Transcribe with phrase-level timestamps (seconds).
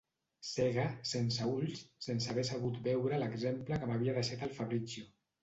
[0.51, 5.07] Cega, sense ulls, sense haver sabut veure l'exemple que m'havia deixat el Fabrizio.